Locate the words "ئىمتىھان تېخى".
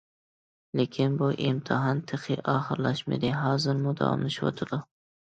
1.35-2.39